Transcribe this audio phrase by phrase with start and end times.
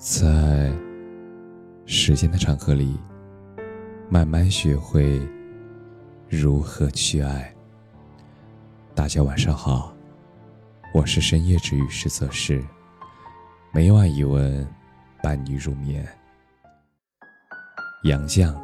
[0.00, 0.72] 在
[1.84, 2.98] 时间的长河里，
[4.08, 5.20] 慢慢学会
[6.26, 7.54] 如何去爱。
[8.94, 9.94] 大家晚上好，
[10.94, 12.64] 我是深夜治愈师泽世，
[13.74, 14.66] 每晚一文
[15.22, 16.08] 伴你入眠。
[18.04, 18.56] 杨绛，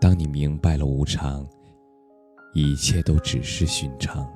[0.00, 1.46] 当你明白了无常，
[2.54, 4.24] 一切都只是寻常。《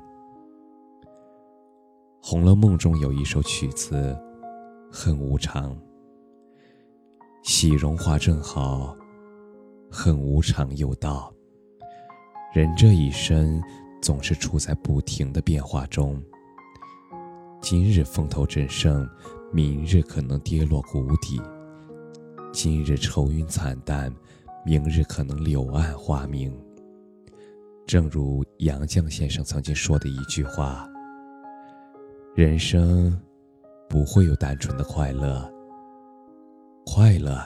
[2.21, 4.15] 红楼梦》中有一首曲子，
[4.93, 5.75] 很无常。
[7.49, 8.95] 喜荣华正好，
[9.91, 11.33] 恨无常又到。
[12.53, 13.59] 人这一生
[14.03, 16.23] 总是处在不停的变化中。
[17.63, 19.09] 今日风头正盛，
[19.51, 21.41] 明日可能跌落谷底；
[22.53, 24.15] 今日愁云惨淡，
[24.63, 26.55] 明日可能柳暗花明。
[27.87, 30.87] 正如杨绛先生曾经说的一句话
[32.37, 33.19] ：“人生
[33.89, 35.51] 不会有单纯的快乐。”
[36.91, 37.39] 快乐，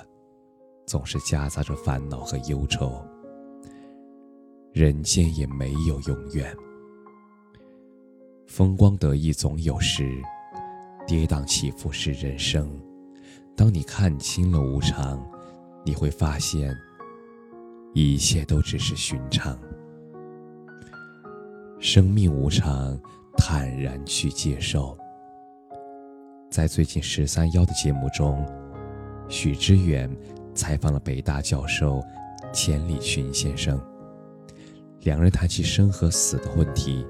[0.86, 3.04] 总是夹杂着烦恼和忧愁。
[4.72, 6.56] 人间也没有永远，
[8.46, 10.22] 风光得意总有时，
[11.08, 12.70] 跌宕起伏是人生。
[13.56, 15.20] 当你看清了无常，
[15.84, 16.72] 你会发现，
[17.94, 19.58] 一切都只是寻常。
[21.80, 22.96] 生命无常，
[23.36, 24.96] 坦然去接受。
[26.48, 28.40] 在最近十三幺的节目中。
[29.32, 30.14] 许知远
[30.54, 32.04] 采访了北大教授
[32.52, 33.80] 钱理群先生，
[35.00, 37.06] 两人谈起生和死的问题。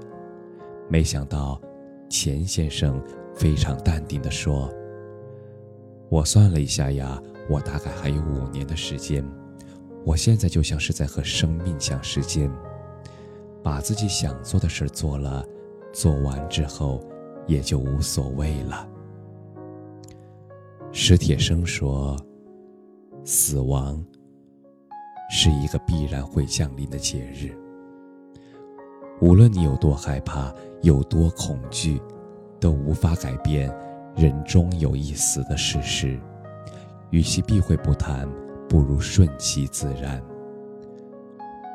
[0.89, 1.59] 没想到，
[2.09, 3.03] 钱先生
[3.35, 4.73] 非常淡定地说
[6.07, 9.21] ：“我算了一下呀，我大概还有五年的时间。
[10.05, 12.49] 我现在就像是在和生命抢时间，
[13.61, 15.45] 把自己想做的事做了，
[15.91, 17.05] 做完之后
[17.47, 18.87] 也就无所谓了。”
[20.95, 22.15] 史铁生说
[23.25, 23.99] ：“死亡
[25.31, 27.51] 是一个必然会降临的节日。
[29.19, 31.99] 无论你有多害怕，有多恐惧，
[32.59, 33.75] 都无法改变
[34.15, 36.19] 人终有一死的事实。
[37.09, 38.29] 与其避讳不谈，
[38.69, 40.23] 不如顺其自然。”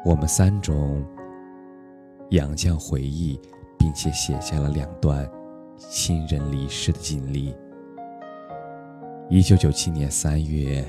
[0.06, 1.04] 我们三中
[2.30, 3.36] 杨绛回忆，
[3.76, 5.28] 并且写下了两段
[5.76, 7.52] 亲人离世的经历。
[9.30, 10.82] 一九九七年三月，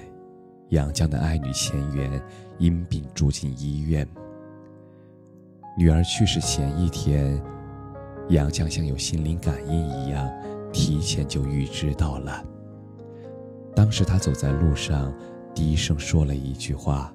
[0.69, 2.09] 杨绛的爱女钱媛
[2.57, 4.07] 因病住进医院。
[5.77, 7.37] 女儿去世前一天，
[8.29, 10.25] 杨绛像有心灵感应一样，
[10.71, 12.41] 提前就预知到了。
[13.75, 15.13] 当时他走在路上，
[15.53, 17.13] 低声说了一句话：“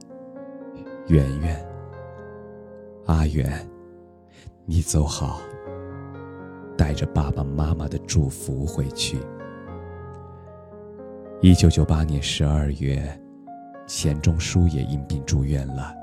[1.09, 1.67] 圆圆，
[3.07, 3.67] 阿圆，
[4.67, 5.41] 你走好，
[6.77, 9.19] 带着爸爸妈妈的祝福回去。”
[11.45, 13.07] 一九九八年十二月，
[13.87, 15.95] 钱钟书也因病住院了。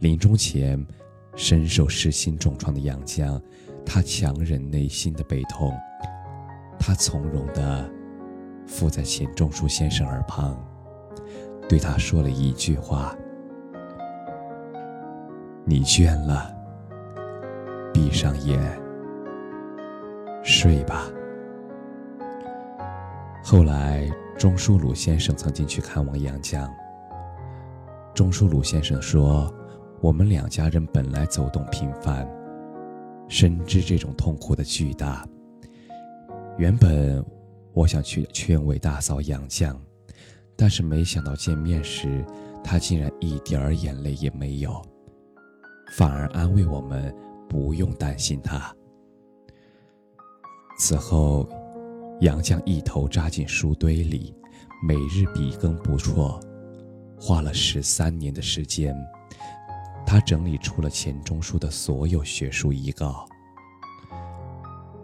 [0.00, 0.78] 临终前，
[1.36, 3.40] 深受失心重创的杨绛，
[3.82, 5.72] 他强忍内心的悲痛，
[6.78, 7.90] 他从容地
[8.66, 10.62] 附在钱钟书先生耳旁，
[11.66, 13.16] 对他说了一句话
[15.64, 16.54] ：“你倦了，
[17.90, 18.60] 闭上眼，
[20.42, 21.06] 睡吧。”
[23.46, 26.66] 后来，钟书鲁先生曾经去看望杨绛。
[28.14, 29.54] 钟书鲁先生说
[30.00, 32.26] ：“我们两家人本来走动频繁，
[33.28, 35.28] 深知这种痛苦的巨大。
[36.56, 37.22] 原本
[37.74, 39.76] 我想去劝慰大嫂杨绛，
[40.56, 42.24] 但是没想到见面时，
[42.64, 44.80] 她竟然一点儿眼泪也没有，
[45.98, 47.14] 反而安慰我们
[47.46, 48.74] 不用担心她。”
[50.80, 51.46] 此后。
[52.20, 54.34] 杨绛一头扎进书堆里，
[54.86, 56.40] 每日笔耕不辍，
[57.20, 58.96] 花了十三年的时间，
[60.06, 63.26] 他整理出了钱钟书的所有学术遗稿。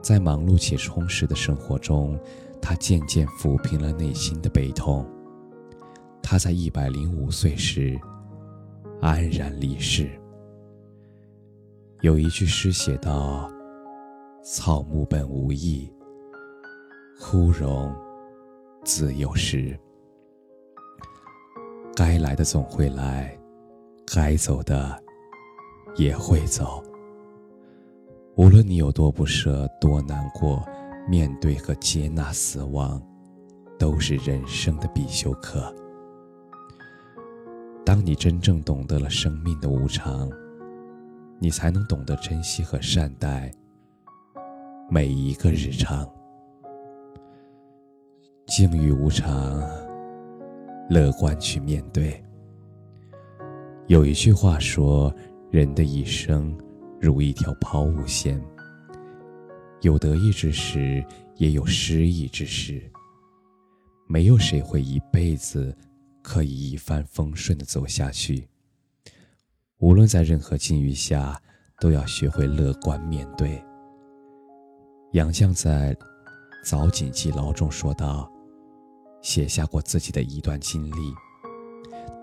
[0.01, 2.19] 在忙碌且充实的生活中，
[2.63, 5.05] 他渐渐抚平了内心的悲痛。
[6.23, 8.01] 他在一百零五岁时
[9.01, 10.09] 安然离世。
[12.03, 13.51] 有一句诗写道
[14.43, 15.93] ：“草木本无意。”
[17.23, 17.95] 枯荣
[18.83, 19.79] 自有时，
[21.95, 23.39] 该来的总会来，
[24.07, 24.99] 该走的
[25.97, 26.83] 也会走。
[28.37, 30.67] 无论你有多不舍、多难过，
[31.07, 33.01] 面对和接纳死亡，
[33.79, 35.73] 都是人生的必修课。
[37.85, 40.29] 当你真正懂得了生命的无常，
[41.39, 43.53] 你才能懂得珍惜和善待
[44.89, 46.11] 每一个日常。
[48.51, 49.63] 境遇无常，
[50.89, 52.21] 乐观去面对。
[53.87, 55.15] 有一句话说
[55.53, 56.59] ：“人的一生
[57.01, 58.43] 如一条抛物线，
[59.83, 61.01] 有得意之时，
[61.37, 62.83] 也有失意之时。
[64.09, 65.73] 没有谁会一辈子
[66.21, 68.49] 可以一帆风顺的走下去。
[69.79, 71.41] 无论在任何境遇下，
[71.79, 73.63] 都要学会乐观面对。”
[75.15, 75.95] 杨绛在
[76.65, 78.29] 《早景记牢》中说道。
[79.23, 81.15] 写下过自己的一段经历。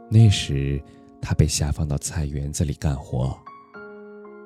[0.09, 0.81] 那时，
[1.21, 3.37] 他被下放到菜园子里干活。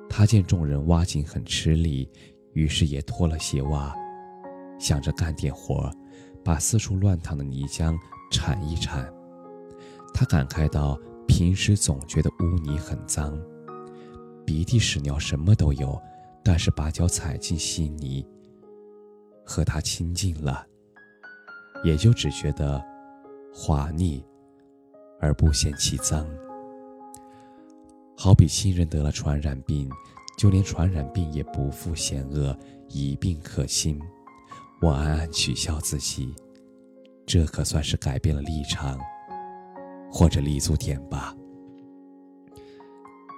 [0.10, 2.10] 他见众人挖井很吃力，
[2.54, 3.96] 于是也脱了鞋袜，
[4.80, 5.90] 想着干点活，
[6.44, 7.96] 把四处乱淌的泥浆
[8.32, 9.12] 铲一铲。
[10.14, 13.40] 他感慨道：“平时总觉得污泥很脏，
[14.46, 15.98] 鼻涕屎尿什么都有，
[16.44, 18.26] 但是把脚踩进稀泥，
[19.46, 20.68] 和他亲近了。”
[21.84, 22.84] 也就只觉得
[23.54, 24.24] 滑腻，
[25.20, 26.28] 而不嫌其脏。
[28.18, 29.90] 好比亲人得了传染病，
[30.38, 32.56] 就连传染病也不负险恶，
[32.88, 34.00] 一病可亲。
[34.82, 36.34] 我暗暗取笑自己，
[37.26, 39.00] 这可算是改变了立场，
[40.12, 41.36] 或者立足点吧。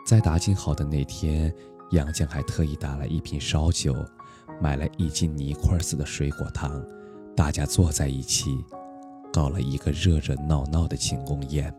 [0.06, 1.54] 在打井好的那天，
[1.92, 3.96] 杨绛还特意打了一瓶烧酒，
[4.62, 6.86] 买了一斤泥块似的水果糖。
[7.36, 8.64] 大家坐在一起，
[9.32, 11.74] 搞了一个热热闹闹的庆功宴。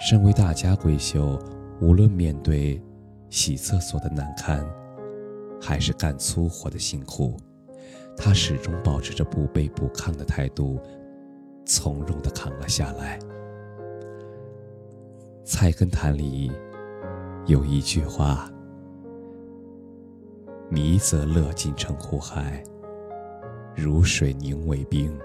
[0.00, 1.38] 身为大家闺秀，
[1.80, 2.82] 无论面对
[3.28, 4.66] 洗厕所的难堪，
[5.60, 7.36] 还是干粗活的辛苦，
[8.16, 10.80] 她始终保持着不卑不亢的态度，
[11.66, 13.18] 从容地扛了下来。
[15.44, 16.50] 《菜根谭》里
[17.46, 18.50] 有一句话
[20.70, 22.64] ：“迷则乐尽成苦海。”
[23.74, 25.16] 如水凝为冰，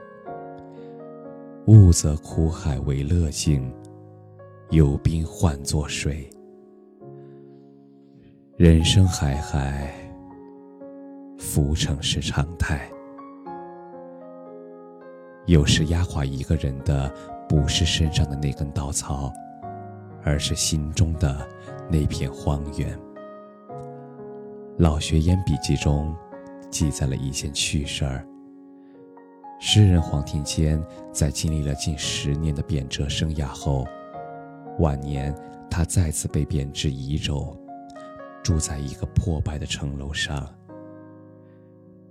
[1.67, 3.73] 物则苦海为乐境，
[4.69, 6.29] 有冰换作水。
[8.55, 9.93] 人生海海，
[11.37, 12.89] 浮沉是常态。
[15.47, 17.13] 有时压垮一个人的，
[17.49, 19.33] 不是身上的那根稻草，
[20.23, 21.45] 而是心中的
[21.89, 22.97] 那片荒原。
[24.77, 26.15] 老学烟笔记中
[26.69, 28.25] 记载了一件趣事儿。
[29.59, 33.87] 诗人黄庭坚在经历了近十年的贬谪生涯后，
[34.79, 35.33] 晚年
[35.69, 37.55] 他再次被贬至宜州，
[38.43, 40.47] 住在一个破败的城楼上。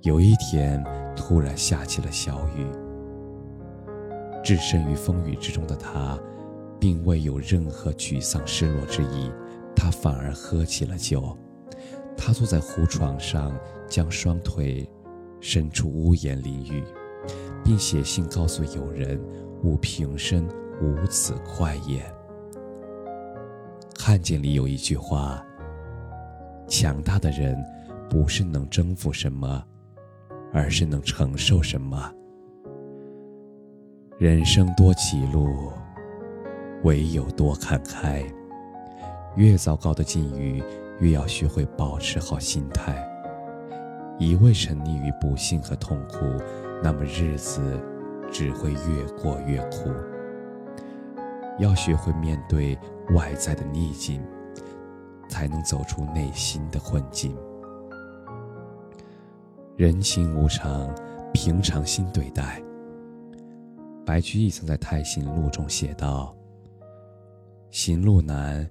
[0.02, 0.82] 有一天，
[1.14, 2.66] 突然下起了小雨。
[4.42, 6.18] 置身于风雨之中的他，
[6.80, 9.30] 并未有任何沮丧失落之意，
[9.76, 11.36] 他反而喝起了酒。
[12.16, 13.56] 他坐在胡床上，
[13.86, 14.88] 将双腿
[15.40, 16.82] 伸出屋檐淋雨。
[17.64, 19.18] 并写信告诉友人
[19.64, 20.46] ：“吾平生
[20.82, 22.04] 无此快也。”
[23.98, 25.42] 看见里有一句话
[26.68, 27.56] ：“强大的人，
[28.10, 29.64] 不是能征服什么，
[30.52, 32.12] 而是能承受什么。”
[34.18, 35.72] 人生多歧路，
[36.82, 38.22] 唯有多看开。
[39.36, 40.62] 越糟糕的境遇，
[41.00, 42.94] 越要学会保持好心态。
[44.18, 46.18] 一味沉溺于不幸和痛苦。
[46.84, 47.80] 那么日子
[48.30, 49.90] 只会越过越苦。
[51.58, 52.78] 要学会面对
[53.14, 54.22] 外在的逆境，
[55.30, 57.34] 才能走出内心的困境。
[59.78, 60.94] 人情无常，
[61.32, 62.62] 平常心对待。
[64.04, 66.36] 白居易曾在《太行路》中写道
[67.72, 68.68] ：“行路难，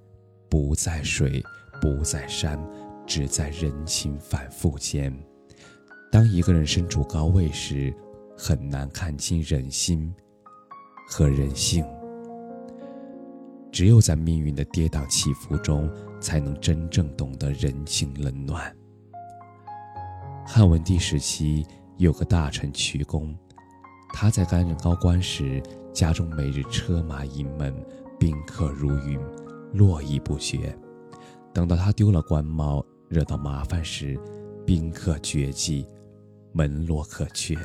[0.48, 1.42] 不在水，
[1.80, 2.56] 不在山，
[3.04, 5.12] 只在人情反复间。”
[6.12, 7.92] 当一个人身处高位时，
[8.36, 10.12] 很难看清人心
[11.08, 11.84] 和人性。
[13.72, 18.74] 只有在命运的跌宕起伏中，才能真正懂得人情冷暖。
[20.46, 23.36] 汉文帝时期有个大臣瞿公，
[24.12, 25.60] 他在担任高官时，
[25.92, 27.74] 家中每日车马盈门，
[28.18, 29.18] 宾客如云，
[29.72, 30.76] 络绎不绝。
[31.52, 34.16] 等到他丢了官帽，惹到麻烦时，
[34.64, 35.84] 宾客绝迹，
[36.52, 37.56] 门落可缺。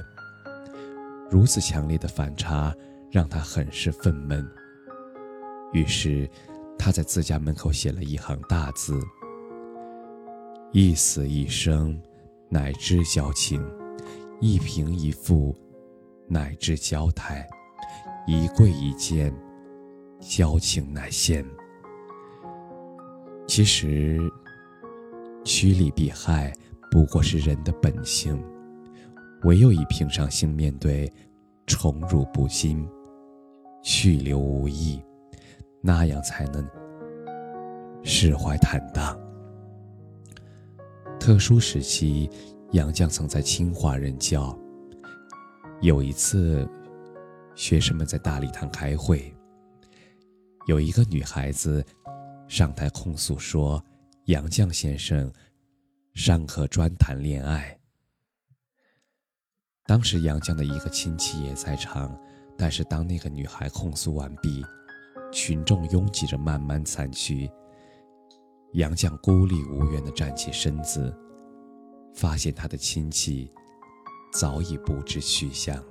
[1.29, 2.75] 如此强烈的反差，
[3.11, 4.43] 让他很是愤懑。
[5.73, 6.27] 于是，
[6.77, 8.99] 他在自家门口写了一行大字
[10.73, 12.01] ：“一死一生，
[12.49, 13.61] 乃知交情；
[14.39, 15.55] 一贫一富，
[16.27, 17.45] 乃知交态；
[18.25, 19.31] 一贵一贱，
[20.19, 21.45] 交情乃现。”
[23.45, 24.19] 其实，
[25.43, 26.51] 趋利避害
[26.89, 28.43] 不过是人的本性。
[29.43, 31.11] 唯有以平常心面对，
[31.65, 32.87] 宠辱不惊，
[33.81, 35.01] 去留无意，
[35.81, 36.67] 那样才能
[38.03, 39.17] 释怀坦荡。
[41.19, 42.29] 特殊时期，
[42.73, 44.57] 杨绛曾在清华任教。
[45.81, 46.67] 有一次，
[47.55, 49.33] 学生们在大礼堂开会，
[50.67, 51.81] 有一个女孩子
[52.49, 53.81] 上台控诉说，
[54.25, 55.31] 杨绛先生
[56.13, 57.78] 上课专谈恋爱。
[59.89, 62.15] 当时杨绛的一个亲戚也在场，
[62.55, 64.63] 但是当那个女孩控诉完毕，
[65.31, 67.49] 群众拥挤着慢慢散去。
[68.73, 71.11] 杨绛孤立无援地站起身子，
[72.13, 73.51] 发现他的亲戚
[74.31, 75.83] 早已不知去向。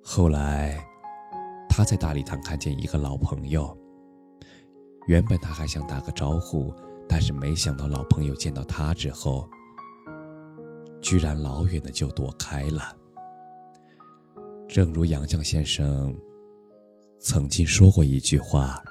[0.00, 0.78] 后来，
[1.68, 3.76] 他在大礼堂看见一个老朋友。
[5.08, 6.72] 原本他还想打个招呼，
[7.08, 9.50] 但是没想到老朋友见到他之后。
[11.02, 12.96] 居然老远的就躲开了。
[14.68, 16.16] 正如杨绛先生
[17.18, 18.82] 曾经说过一句话：“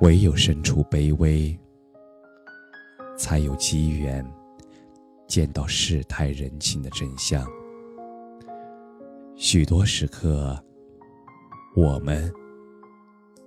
[0.00, 1.56] 唯有身处卑微，
[3.16, 4.26] 才有机缘
[5.28, 7.46] 见到世态人情的真相。”
[9.36, 10.58] 许多时刻，
[11.76, 12.32] 我们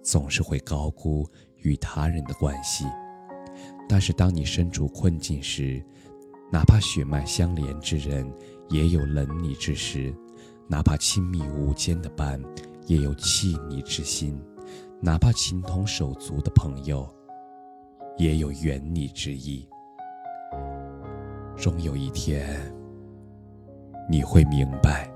[0.02, 2.86] 总是会高估与他人的关系，
[3.90, 5.84] 但是当你身处困境时，
[6.50, 8.26] 哪怕血脉相连之人，
[8.70, 10.14] 也有冷你之时；
[10.68, 12.42] 哪怕亲密无间的伴，
[12.86, 14.34] 也有弃你之心；
[15.02, 17.08] 哪怕情同手足的朋友，
[18.18, 19.68] 也有远你之意。
[21.58, 22.74] 终有一天，
[24.10, 25.12] 你会明白，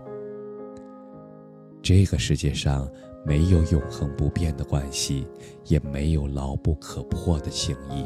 [1.81, 2.89] 这个世界上
[3.25, 5.25] 没有永恒不变的关系，
[5.67, 8.05] 也没有牢不可破的情谊。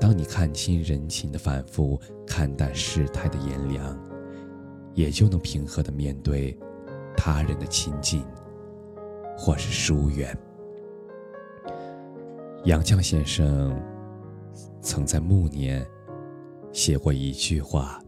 [0.00, 3.98] 当你看清人情的反复，看淡世态的炎凉，
[4.94, 6.56] 也就能平和的面对
[7.16, 8.24] 他人的亲近
[9.36, 10.36] 或是疏远。
[12.64, 13.74] 杨绛先生
[14.80, 15.86] 曾在暮年
[16.72, 18.00] 写过一句话：“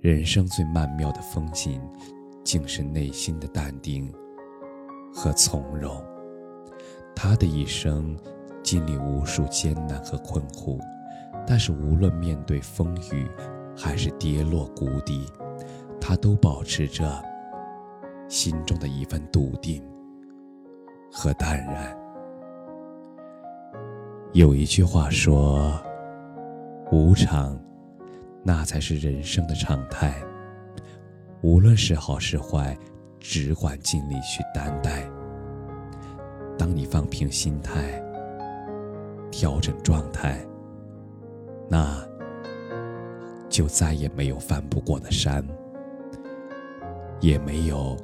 [0.00, 1.80] 人生最曼妙的风景，
[2.44, 4.12] 竟是内心的淡定
[5.12, 6.04] 和从容。”
[7.16, 8.16] 他的一生。
[8.68, 10.78] 经历无数艰难和困苦，
[11.46, 13.26] 但是无论面对风雨，
[13.74, 15.26] 还是跌落谷底，
[15.98, 17.10] 他都保持着
[18.28, 19.82] 心中的一份笃定
[21.10, 21.96] 和淡然。
[24.34, 25.72] 有一句话说
[26.92, 27.58] ：“无常，
[28.44, 30.12] 那才是人生的常态。
[31.40, 32.76] 无论是好是坏，
[33.18, 35.08] 只管尽力去担待。
[36.58, 37.98] 当你放平心态。”
[39.38, 40.44] 调整状态，
[41.70, 42.04] 那
[43.48, 45.46] 就再也没有翻不过的山，
[47.20, 47.96] 也没有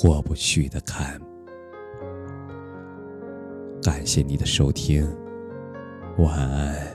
[0.00, 1.20] 过不去的坎。
[3.80, 5.08] 感谢你的收听，
[6.18, 6.93] 晚安。